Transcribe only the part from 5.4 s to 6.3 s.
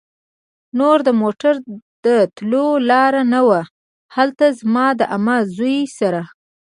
زوی سره